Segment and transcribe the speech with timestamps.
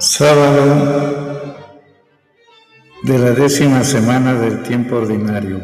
[0.00, 1.56] Sábado
[3.02, 5.60] de la décima semana del tiempo ordinario.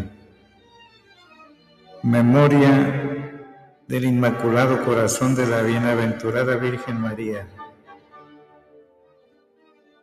[2.03, 3.31] Memoria
[3.87, 7.47] del Inmaculado Corazón de la Bienaventurada Virgen María.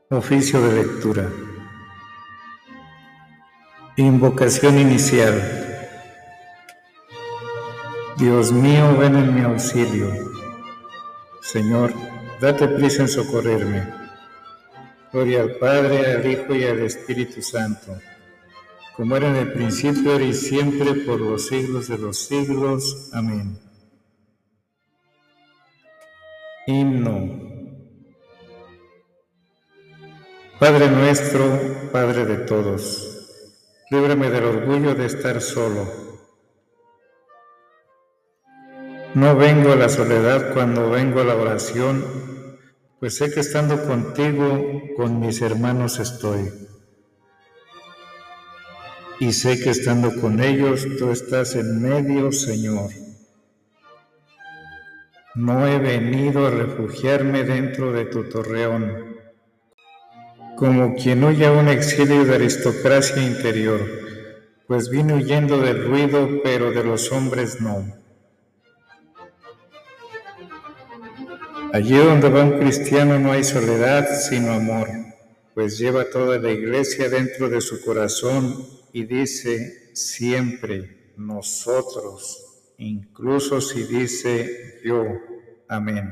[0.10, 1.28] Oficio de lectura.
[3.98, 5.42] Invocación inicial.
[8.16, 10.08] Dios mío, ven en mi auxilio.
[11.42, 11.92] Señor,
[12.40, 14.01] date prisa en socorrerme.
[15.12, 18.00] Gloria al Padre, al Hijo y al Espíritu Santo,
[18.96, 23.10] como era en el principio, ahora y siempre, por los siglos de los siglos.
[23.12, 23.60] Amén.
[26.66, 27.52] Himno.
[30.60, 33.28] Padre nuestro, Padre de todos,
[33.90, 35.92] líbrame del orgullo de estar solo.
[39.14, 42.31] No vengo a la soledad cuando vengo a la oración
[43.02, 46.54] pues sé que estando contigo, con mis hermanos estoy.
[49.20, 52.92] Y sé que estando con ellos, tú estás en medio, Señor.
[55.34, 59.18] No he venido a refugiarme dentro de tu torreón,
[60.56, 63.82] como quien huye a un exilio de aristocracia interior,
[64.68, 68.01] pues vine huyendo del ruido, pero de los hombres no.
[71.74, 74.90] Allí donde va un cristiano no hay soledad, sino amor,
[75.54, 83.84] pues lleva toda la iglesia dentro de su corazón y dice siempre nosotros, incluso si
[83.84, 85.06] dice yo.
[85.70, 86.12] Amén.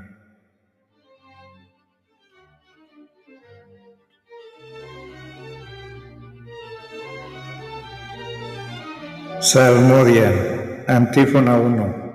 [9.42, 12.09] Salmodia, antífona 1.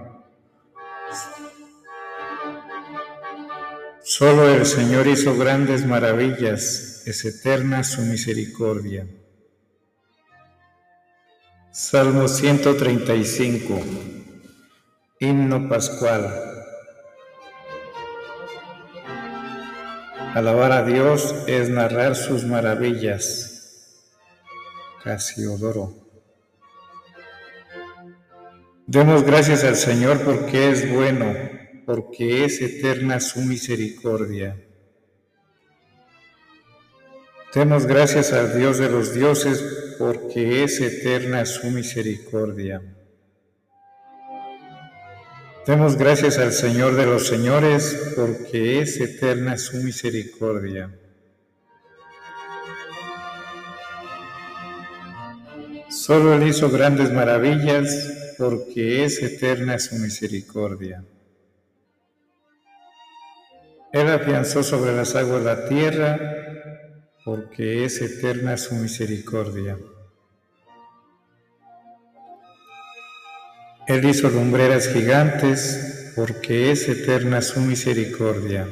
[4.17, 9.09] Solo el Señor hizo grandes maravillas, es eterna su misericordia.
[11.73, 13.83] Salmo 135,
[15.19, 16.33] Himno Pascual.
[20.35, 24.13] Alabar a Dios es narrar sus maravillas.
[25.03, 25.93] Casiodoro.
[28.87, 34.57] Demos gracias al Señor porque es bueno porque es eterna su misericordia.
[37.55, 39.63] Demos gracias al Dios de los dioses,
[39.99, 42.83] porque es eterna su misericordia.
[45.67, 50.91] Demos gracias al Señor de los señores, porque es eterna su misericordia.
[55.89, 61.05] Solo Él hizo grandes maravillas, porque es eterna su misericordia.
[63.95, 66.19] Él afianzó sobre las aguas la tierra,
[67.25, 69.79] porque es eterna su misericordia.
[73.87, 78.67] Él hizo lumbreras gigantes, porque es eterna su misericordia.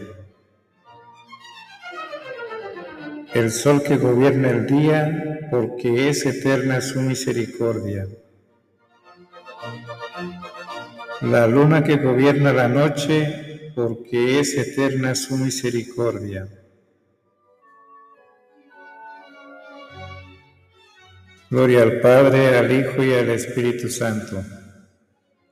[3.33, 8.09] El sol que gobierna el día, porque es eterna su misericordia.
[11.21, 16.49] La luna que gobierna la noche, porque es eterna su misericordia.
[21.50, 24.43] Gloria al Padre, al Hijo y al Espíritu Santo,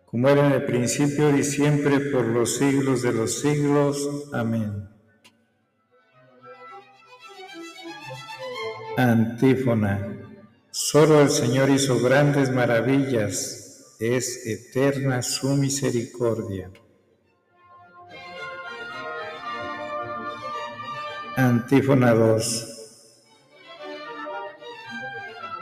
[0.06, 4.28] como era en el principio y siempre por los siglos de los siglos.
[4.32, 4.88] Amén.
[8.97, 10.16] Antífona.
[10.70, 16.70] Solo el Señor hizo grandes maravillas, es eterna su misericordia.
[21.36, 22.66] Antífona 2.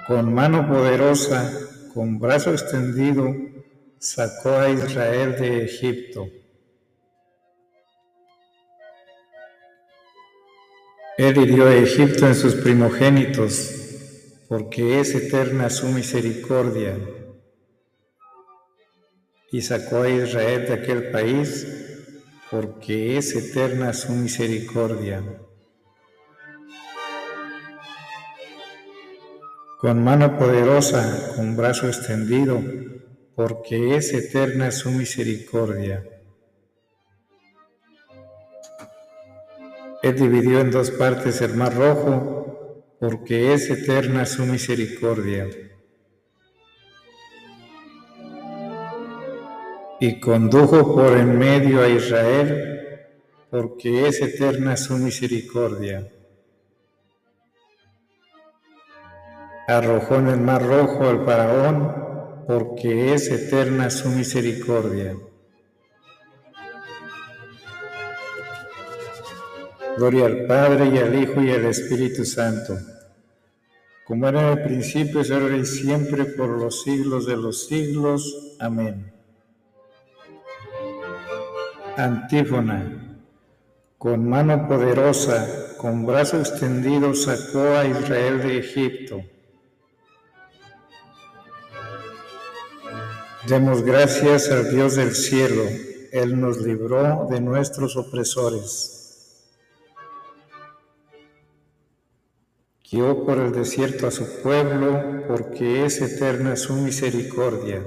[0.06, 1.52] Con mano poderosa,
[1.92, 3.34] con brazo extendido,
[3.98, 6.26] sacó a Israel de Egipto.
[11.18, 13.70] Él hirió a Egipto en sus primogénitos,
[14.48, 16.98] porque es eterna su misericordia.
[19.52, 21.66] Y sacó a Israel de aquel país,
[22.50, 25.22] porque es eterna su misericordia.
[29.78, 32.60] Con mano poderosa, con brazo extendido,
[33.36, 36.04] porque es eterna su misericordia.
[40.02, 45.46] Él dividió en dos partes el mar rojo, porque es eterna su misericordia.
[50.00, 52.80] Y condujo por en medio a Israel,
[53.48, 56.10] porque es eterna su misericordia.
[59.68, 65.14] Arrojó en el mar rojo al faraón, porque es eterna su misericordia.
[69.98, 72.78] Gloria al Padre y al Hijo y al Espíritu Santo,
[74.04, 78.56] como era en el principio, es ahora y siempre, por los siglos de los siglos.
[78.58, 79.12] Amén.
[81.94, 83.18] Antífona.
[83.98, 89.22] Con mano poderosa, con brazo extendido, sacó a Israel de Egipto.
[93.46, 95.62] Demos gracias al Dios del cielo,
[96.10, 99.46] Él nos libró de nuestros opresores.
[102.90, 107.86] Guió por el desierto a su pueblo, porque es eterna su misericordia.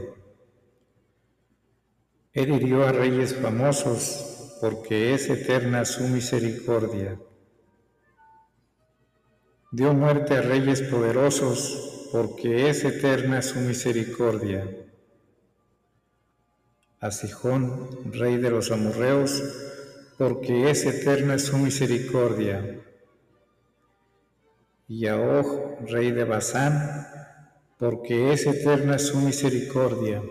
[2.31, 7.19] Él hirió a reyes famosos, porque es eterna su misericordia.
[9.71, 14.81] Dio muerte a reyes poderosos, porque es eterna su misericordia.
[17.01, 19.44] A Sijón, rey de los amorreos,
[20.18, 22.81] porque es eterna su misericordia
[24.92, 25.15] y a
[25.88, 27.07] rey de Basán,
[27.77, 30.21] porque es eterna su misericordia.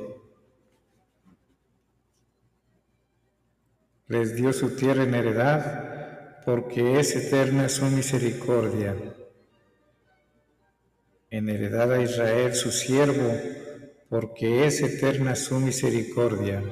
[4.07, 8.95] Les dio su tierra en heredad, porque es eterna su misericordia.
[11.31, 13.33] En heredad a Israel su siervo,
[14.11, 16.65] porque es eterna su misericordia.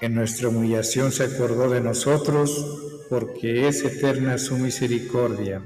[0.00, 5.62] En nuestra humillación se acordó de nosotros, porque es eterna su misericordia.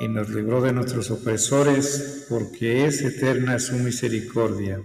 [0.00, 4.82] Y nos libró de nuestros opresores, porque es eterna su misericordia.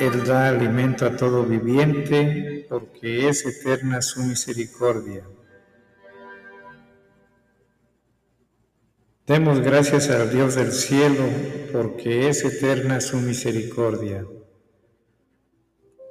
[0.00, 5.24] Él da alimento a todo viviente, porque es eterna su misericordia.
[9.26, 11.24] Demos gracias al Dios del cielo,
[11.72, 14.24] porque es eterna su misericordia.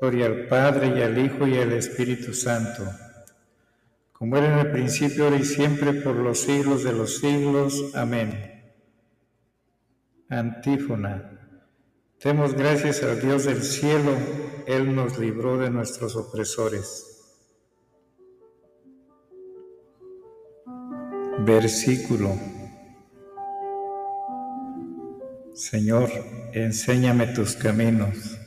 [0.02, 2.84] Gloria al Padre y al Hijo y al Espíritu Santo,
[4.12, 7.96] como era en el principio, ahora y siempre, por los siglos de los siglos.
[7.96, 8.74] Amén.
[10.28, 11.39] Antífona.
[12.24, 14.12] Demos gracias al Dios del cielo,
[14.68, 17.06] Él nos libró de nuestros opresores.
[21.40, 22.38] Versículo
[25.54, 26.10] Señor,
[26.54, 28.38] enséñame tus caminos,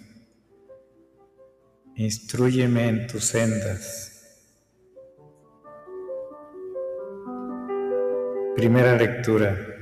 [1.94, 4.08] instruyeme en tus sendas.
[8.54, 9.81] Primera lectura.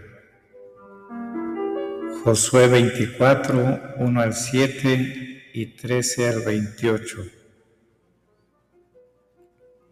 [2.25, 7.17] Josué 24, 1 al 7 y 13 al 28.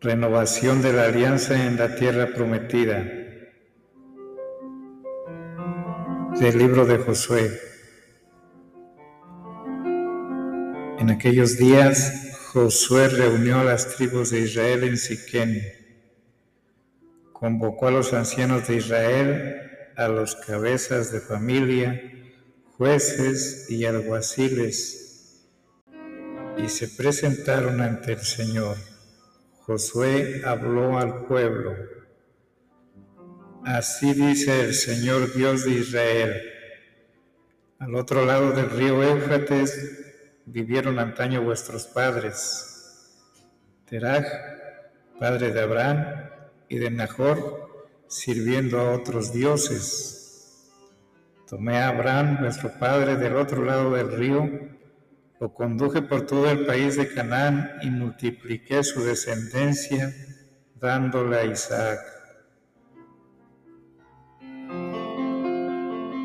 [0.01, 3.19] Renovación de la alianza en la tierra prometida.
[6.41, 7.61] del libro de Josué.
[11.01, 15.61] En aquellos días Josué reunió a las tribus de Israel en Siquén,
[17.33, 22.18] convocó a los ancianos de Israel, a los cabezas de familia,
[22.79, 25.47] jueces y alguaciles,
[26.57, 28.77] y se presentaron ante el Señor.
[29.61, 31.99] Josué habló al pueblo
[33.69, 36.43] Así dice el Señor Dios de Israel.
[37.79, 43.13] Al otro lado del río Éufrates vivieron antaño vuestros padres.
[43.85, 44.25] Teraj,
[45.19, 46.31] padre de Abraham
[46.71, 50.18] y de Nahor, sirviendo a otros dioses.
[51.49, 54.51] Tomé a Abraham, vuestro padre, del otro lado del río,
[55.41, 60.15] lo conduje por todo el país de Canaán y multipliqué su descendencia,
[60.75, 62.01] dándole a Isaac.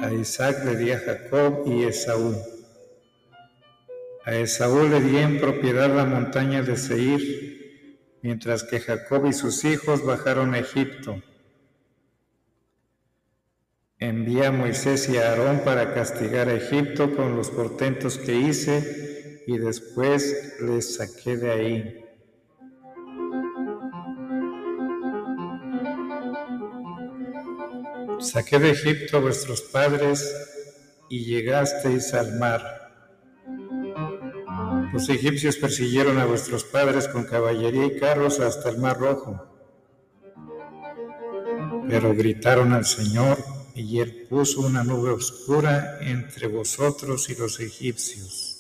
[0.01, 2.35] A Isaac le di a Jacob y Esaú.
[4.25, 9.63] A Esaú le di en propiedad la montaña de Seir, mientras que Jacob y sus
[9.63, 11.21] hijos bajaron a Egipto.
[14.03, 19.45] Envía a Moisés y a Aarón para castigar a Egipto con los portentos que hice
[19.47, 22.05] y después les saqué de ahí.
[28.19, 30.35] Saqué de Egipto a vuestros padres
[31.09, 32.61] y llegasteis al mar.
[34.91, 39.47] Los egipcios persiguieron a vuestros padres con caballería y carros hasta el mar rojo.
[41.87, 48.53] Pero gritaron al Señor y él puso una nube oscura entre vosotros y los egipcios.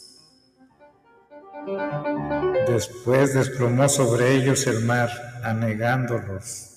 [2.67, 5.09] Después desplomó sobre ellos el mar,
[5.43, 6.69] anegándolos.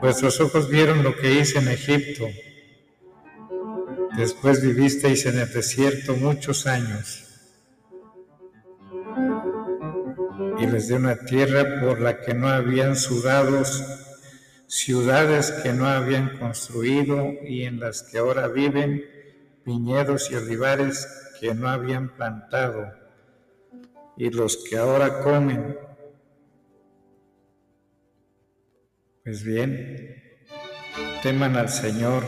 [0.00, 2.26] Vuestros ojos vieron lo que hice en Egipto.
[4.16, 7.26] Después vivisteis en el desierto muchos años.
[10.58, 13.62] Y les di una tierra por la que no habían sudado,
[14.70, 19.04] ciudades que no habían construido y en las que ahora viven,
[19.66, 21.08] viñedos y olivares
[21.40, 22.92] que no habían plantado,
[24.16, 25.76] y los que ahora comen
[29.24, 30.22] Pues bien,
[31.22, 32.22] teman al Señor,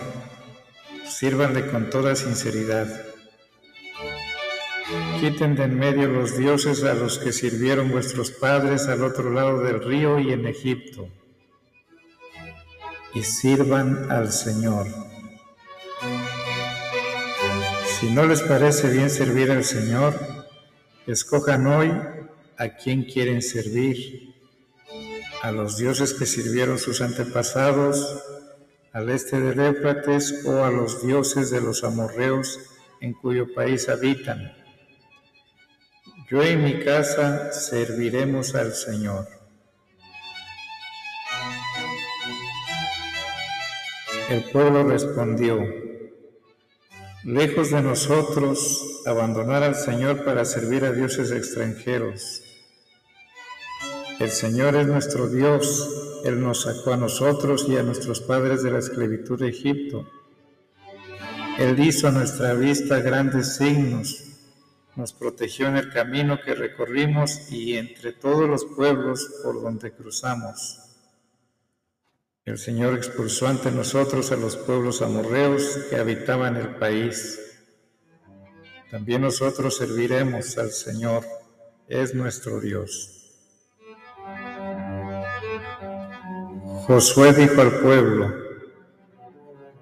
[1.05, 2.87] sírvanle con toda sinceridad.
[5.19, 9.63] Quiten de en medio los dioses a los que sirvieron vuestros padres al otro lado
[9.63, 11.09] del río y en Egipto,
[13.15, 14.87] y sirvan al Señor.
[18.01, 20.15] Si no les parece bien servir al Señor,
[21.07, 21.93] escojan hoy
[22.57, 24.35] a quien quieren servir
[25.43, 28.23] a los dioses que sirvieron sus antepasados
[28.93, 32.61] al este del Éufrates o a los dioses de los amorreos
[33.01, 34.53] en cuyo país habitan.
[36.31, 39.42] Yo y mi casa serviremos al Señor.
[44.33, 45.63] El pueblo respondió,
[47.23, 52.43] lejos de nosotros abandonar al Señor para servir a dioses extranjeros.
[54.19, 58.71] El Señor es nuestro Dios, Él nos sacó a nosotros y a nuestros padres de
[58.71, 60.11] la esclavitud de Egipto.
[61.59, 64.31] Él hizo a nuestra vista grandes signos,
[64.97, 70.82] nos protegió en el camino que recorrimos y entre todos los pueblos por donde cruzamos.
[72.45, 77.39] El Señor expulsó ante nosotros a los pueblos amorreos que habitaban el país.
[78.91, 81.25] También nosotros serviremos al Señor,
[81.87, 83.31] es nuestro Dios.
[86.85, 88.35] Josué dijo al pueblo,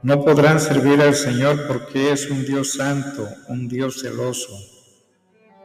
[0.03, 4.53] no podrán servir al Señor porque es un Dios santo, un Dios celoso.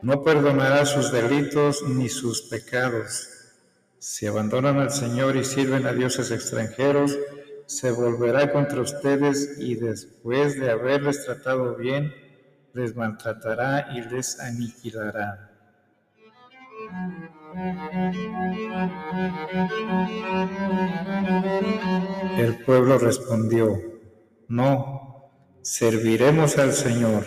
[0.02, 3.35] No perdonará sus delitos ni sus pecados.
[4.08, 7.18] Si abandonan al Señor y sirven a dioses extranjeros,
[7.66, 12.14] se volverá contra ustedes y después de haberles tratado bien,
[12.74, 15.52] les maltratará y les aniquilará.
[22.38, 23.82] El pueblo respondió,
[24.48, 25.32] no,
[25.64, 27.26] serviremos al Señor.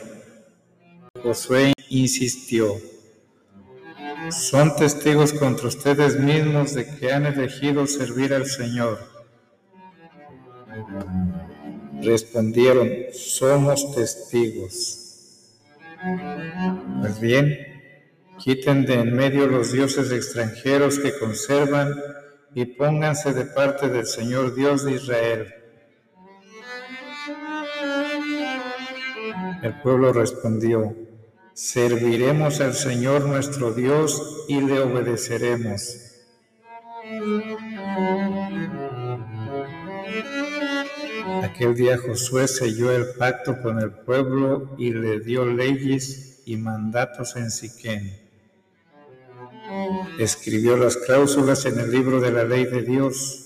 [1.21, 2.77] Josué insistió,
[4.31, 8.99] son testigos contra ustedes mismos de que han elegido servir al Señor.
[12.03, 15.05] Respondieron, somos testigos.
[17.01, 17.69] Pues bien,
[18.39, 21.93] Quiten de en medio los dioses extranjeros que conservan
[22.55, 25.55] y pónganse de parte del Señor Dios de Israel.
[29.61, 30.95] El pueblo respondió,
[31.59, 35.83] serviremos al Señor nuestro Dios y le obedeceremos.
[41.43, 47.35] Aquel día Josué selló el pacto con el pueblo y le dio leyes y mandatos
[47.35, 48.29] en Siquén
[50.19, 53.45] escribió las cláusulas en el libro de la ley de Dios,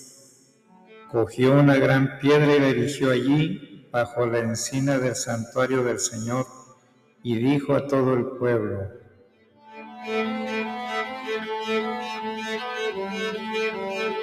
[1.10, 6.61] cogió una gran piedra y la erigió allí bajo la encina del santuario del Señor
[7.22, 9.02] y dijo a todo el pueblo,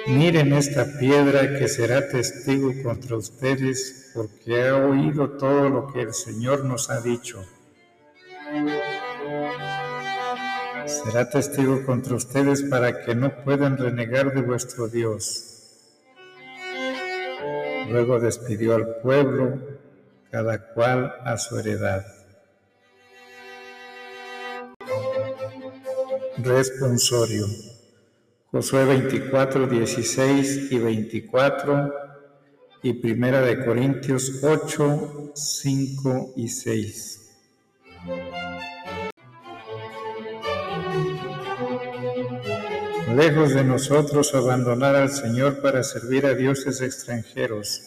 [0.06, 6.12] Miren esta piedra que será testigo contra ustedes porque ha oído todo lo que el
[6.12, 7.44] Señor nos ha dicho
[10.90, 15.46] será testigo contra ustedes para que no puedan renegar de vuestro Dios.
[17.88, 19.58] Luego despidió al pueblo,
[20.30, 22.19] cada cual a su heredad.
[26.44, 27.46] Responsorio.
[28.50, 31.92] Josué 24, 16 y 24
[32.82, 37.30] y Primera de Corintios 8, 5 y 6.
[43.14, 47.82] Lejos de nosotros abandonar al Señor para servir a dioses extranjeros.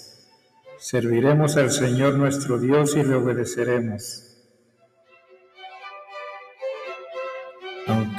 [0.78, 4.23] Serviremos al Señor nuestro Dios y le obedeceremos.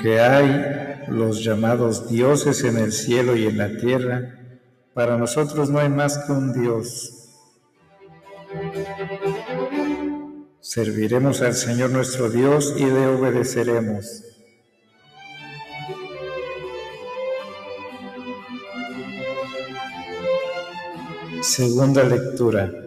[0.04, 4.38] Aunque hay los llamados dioses en el cielo y en la tierra,
[4.92, 7.30] Para nosotros no hay más que un Dios.
[10.60, 14.22] Serviremos al Señor nuestro Dios y le obedeceremos.
[21.42, 22.83] Segunda lectura.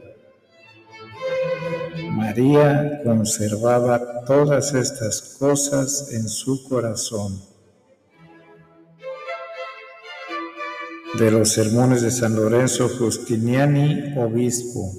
[2.38, 7.41] María conservaba todas estas cosas en su corazón.
[11.17, 14.94] de los sermones de San Lorenzo Justiniani, obispo.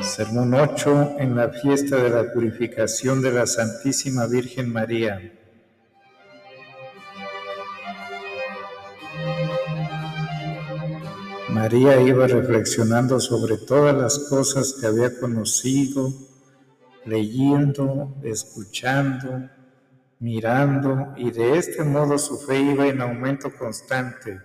[0.00, 5.20] Sermón 8 en la fiesta de la purificación de la Santísima Virgen María.
[11.48, 16.12] María iba reflexionando sobre todas las cosas que había conocido,
[17.04, 19.48] leyendo, escuchando,
[20.18, 24.40] mirando, y de este modo su fe iba en aumento constante.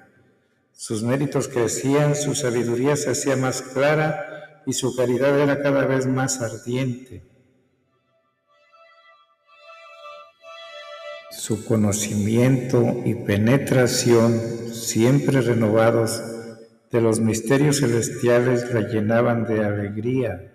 [0.71, 6.05] Sus méritos crecían, su sabiduría se hacía más clara y su caridad era cada vez
[6.05, 7.23] más ardiente.
[11.31, 14.39] Su conocimiento y penetración,
[14.71, 16.21] siempre renovados,
[16.91, 20.51] de los misterios celestiales la llenaban de alegría.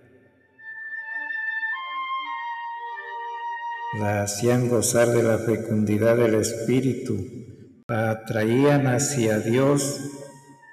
[3.98, 7.16] la hacían gozar de la fecundidad del Espíritu,
[7.88, 10.00] la atraían hacia Dios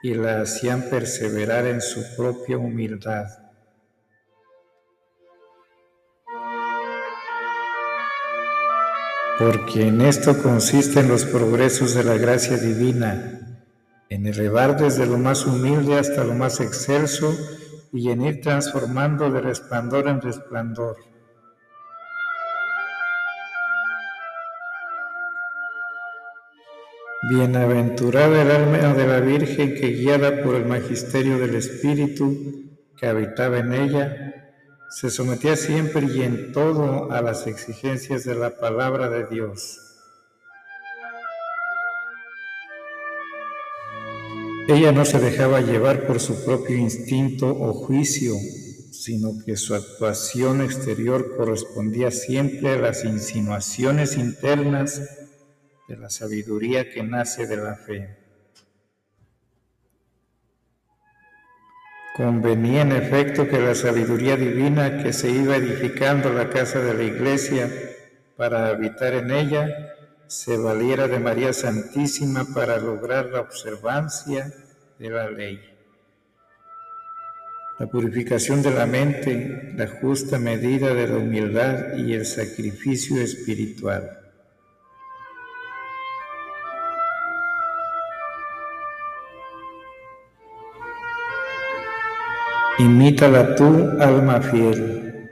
[0.02, 3.28] y la hacían perseverar en su propia humildad.
[9.40, 13.53] Porque en esto consisten los progresos de la gracia divina,
[14.14, 17.36] en elevar desde lo más humilde hasta lo más excelso
[17.92, 20.98] y en ir transformando de resplandor en resplandor
[27.30, 32.36] Bienaventurada el alma de la Virgen que guiada por el magisterio del Espíritu
[32.98, 34.52] que habitaba en ella,
[34.90, 39.93] se sometía siempre y en todo a las exigencias de la palabra de Dios.
[44.68, 48.34] Ella no se dejaba llevar por su propio instinto o juicio,
[48.92, 55.02] sino que su actuación exterior correspondía siempre a las insinuaciones internas
[55.90, 58.18] de la sabiduría que nace de la fe.
[62.16, 67.04] Convenía en efecto que la sabiduría divina que se iba edificando la casa de la
[67.04, 67.70] iglesia
[68.38, 69.93] para habitar en ella,
[70.34, 74.52] se valiera de María Santísima para lograr la observancia
[74.98, 75.60] de la ley.
[77.78, 84.10] La purificación de la mente, la justa medida de la humildad y el sacrificio espiritual.
[92.80, 95.30] Imítala tú, alma fiel.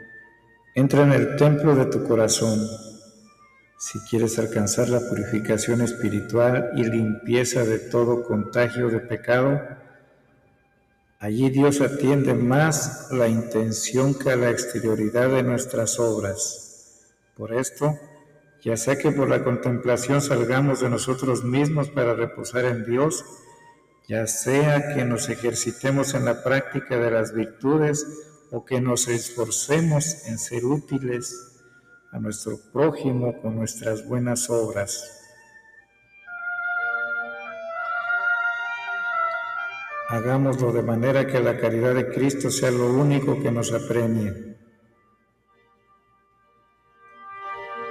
[0.75, 2.90] Entra en el templo de tu corazón.
[3.81, 9.59] Si quieres alcanzar la purificación espiritual y limpieza de todo contagio de pecado,
[11.17, 17.15] allí Dios atiende más la intención que a la exterioridad de nuestras obras.
[17.35, 17.97] Por esto,
[18.61, 23.25] ya sea que por la contemplación salgamos de nosotros mismos para reposar en Dios,
[24.07, 28.05] ya sea que nos ejercitemos en la práctica de las virtudes
[28.51, 31.50] o que nos esforcemos en ser útiles
[32.11, 35.19] a nuestro prójimo con nuestras buenas obras.
[40.09, 44.57] Hagámoslo de manera que la caridad de Cristo sea lo único que nos apremie.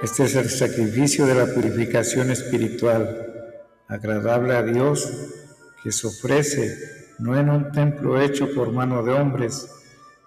[0.03, 3.55] Este es el sacrificio de la purificación espiritual,
[3.87, 5.11] agradable a Dios
[5.83, 6.77] que se ofrece
[7.17, 9.67] no en un templo hecho por mano de hombres,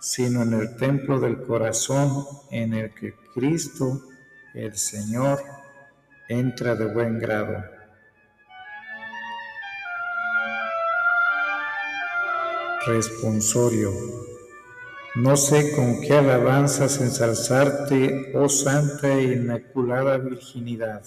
[0.04, 4.02] sino en el templo del corazón en el que Cristo,
[4.52, 5.42] el Señor,
[6.28, 7.64] entra de buen grado.
[12.86, 13.90] Responsorio.
[15.14, 21.02] No sé con qué alabanzas ensalzarte, oh Santa e Inmaculada Virginidad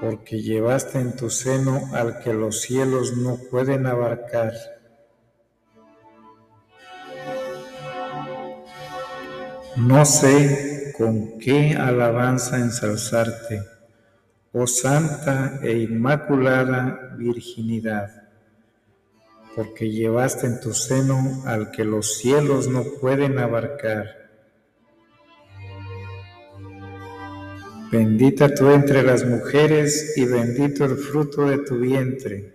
[0.00, 4.79] porque llevaste en tu seno al que los cielos no pueden abarcar.
[9.76, 13.62] No sé con qué alabanza ensalzarte,
[14.52, 18.10] oh santa e inmaculada virginidad,
[19.54, 24.06] porque llevaste en tu seno al que los cielos no pueden abarcar.
[27.92, 32.54] Bendita tú entre las mujeres y bendito el fruto de tu vientre,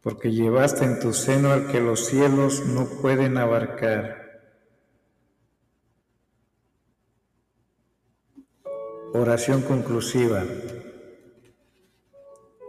[0.00, 4.23] porque llevaste en tu seno al que los cielos no pueden abarcar.
[9.16, 10.42] Oración conclusiva.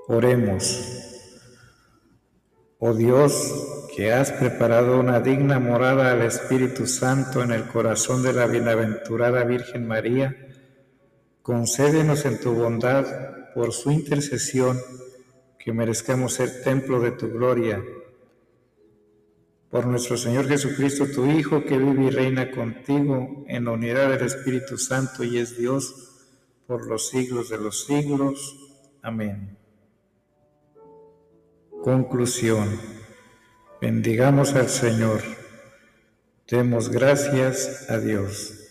[0.07, 0.79] Oremos.
[2.77, 8.31] Oh Dios, que has preparado una digna morada al Espíritu Santo en el corazón de
[8.31, 10.35] la bienaventurada Virgen María,
[11.41, 13.07] concédenos en tu bondad,
[13.55, 14.79] por su intercesión,
[15.57, 17.83] que merezcamos ser templo de tu gloria.
[19.71, 24.27] Por nuestro Señor Jesucristo, tu Hijo, que vive y reina contigo en la unidad del
[24.27, 26.04] Espíritu Santo y es Dios
[26.67, 28.57] por los siglos de los siglos.
[29.01, 29.57] Amén.
[31.83, 32.79] Conclusión.
[33.81, 35.21] Bendigamos al Señor.
[36.47, 38.64] Demos gracias a Dios.